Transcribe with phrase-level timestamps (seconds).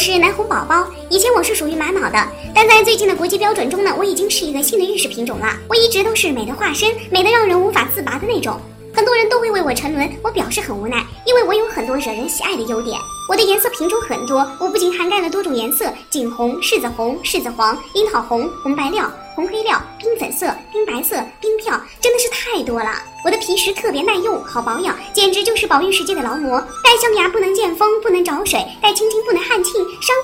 [0.00, 5.54] 是南红宝宝，以前我是属于玛瑙的，但在最近的国际标准中呢，我已经是一个新的玉石品种了。
[5.68, 8.58] 我一直都是美的化身，美的让人无法自拔的那种。
[8.94, 12.98] 很多人都会为我沉沦，我表示很无奈，因为我有很多惹人喜爱的优点。
[13.28, 22.90] 我的颜色品种很多，我不仅涵盖了多种颜色，锦红、柿子红、柿子黄、樱桃红、红白料、红黑料、冰粉色、冰白色、冰票，真的是太多了。
[23.22, 26.58] 我的皮实特别耐用，好保养，简直就是保育世界的劳模。
[26.82, 28.60] 带象牙不能见风，不能着水；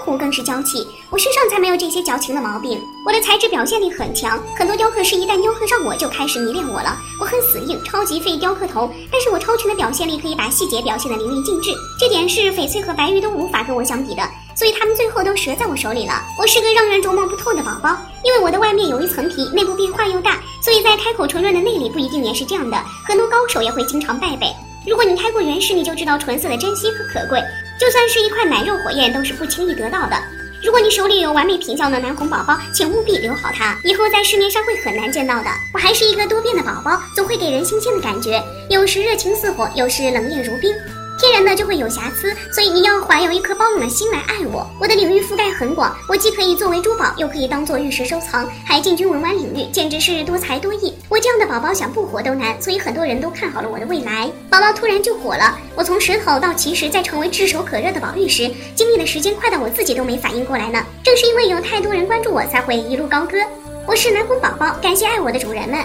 [0.07, 0.87] 我更是娇气。
[1.11, 2.81] 我身上才没有这些矫情的毛病。
[3.05, 6.97] 我的材质表现力很强，很多雕刻师一旦雕刻上我就开始迷恋我了。
[7.21, 14.23] 我很死硬，超级费雕刻头，但是我超群的表现力可以把细节表现得淋漓尽致，这点是翡翠和白玉都无法跟我相比的。
[14.55, 16.15] 所以他们最后都折在我手里了。
[16.41, 22.77] 我是个让人琢磨不透的宝宝，因为我的外面有一层皮，内部变化又大，所以在开口纯润的内里不一定也是这样的。
[23.05, 24.47] 很多高手也会经常败北。
[24.87, 27.39] 如果你开过原石，你就知道纯色的珍惜和可贵，
[27.79, 30.17] 就算是一块奶肉火焰都是不轻易得到的。
[30.63, 35.51] 如果你手里有完美品相的南红宝宝，请务必留好它，以后在市面上会很难见到的。
[35.73, 40.75] 我还是一个多变的宝宝，总会给人新鲜的感觉，有时热情似火，有时冷艳如冰。
[41.19, 44.69] 天然的就会有瑕疵，所以你要怀有一颗包容的心来爱我。
[44.79, 50.93] 我的领域覆盖很广，我既可以作为珠宝，又可以当做玉石收藏，还进军文玩领域，简直是多才多艺。
[51.09, 54.31] 我这样的宝宝想不火都难，所以很多人都看好了我的未来。
[54.51, 60.85] 宝宝突然就火了，我从石头到奇石，再成为炙手可热的宝玉石，经历的时间快到我自己都没反应过来呢。
[61.03, 63.39] 正是因为有太多人关注我，才会一路高歌。
[63.87, 65.85] 我是南红宝宝，感谢爱我的主人们。